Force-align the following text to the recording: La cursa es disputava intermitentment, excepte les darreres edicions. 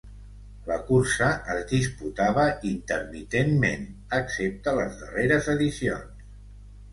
La 0.69 0.75
cursa 0.85 1.27
es 1.55 1.59
disputava 1.71 2.45
intermitentment, 2.69 3.85
excepte 4.21 4.75
les 4.81 4.99
darreres 5.03 5.53
edicions. 5.55 6.27